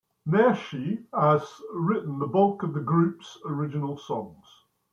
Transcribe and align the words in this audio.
Nershi 0.27 1.05
has 1.13 1.61
written 1.75 2.17
the 2.17 2.25
bulk 2.25 2.63
of 2.63 2.73
the 2.73 2.79
group's 2.79 3.37
original 3.45 3.97
songs. 3.99 4.43